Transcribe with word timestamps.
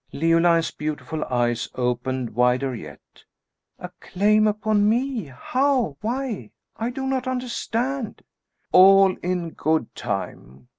Leoline's 0.11 0.71
beautiful 0.71 1.23
eyes 1.25 1.69
opened 1.75 2.31
wider 2.31 2.73
yet. 2.73 3.23
"A 3.77 3.91
claim 3.99 4.47
upon 4.47 4.89
me! 4.89 5.25
How? 5.25 5.95
Why? 6.01 6.49
I 6.75 6.89
do 6.89 7.05
not 7.05 7.27
understand." 7.27 8.23
"All 8.71 9.15
in 9.17 9.51
good 9.51 9.93
time. 9.93 10.69